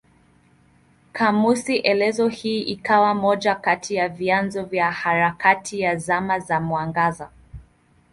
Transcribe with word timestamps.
Kamusi 1.11 1.75
elezo 1.77 2.27
hii 2.27 2.61
ikawa 2.61 3.13
moja 3.13 3.55
kati 3.55 3.95
ya 3.95 4.09
vyanzo 4.09 4.63
vya 4.63 4.91
harakati 4.91 5.79
ya 5.79 5.95
Zama 5.95 6.39
za 6.39 6.59
Mwangaza. 6.59 7.29